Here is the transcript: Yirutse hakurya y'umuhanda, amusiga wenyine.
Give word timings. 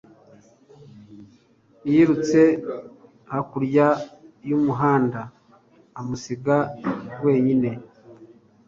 Yirutse 1.91 2.39
hakurya 3.31 3.87
y'umuhanda, 4.49 5.21
amusiga 5.99 6.55
wenyine. 7.23 7.69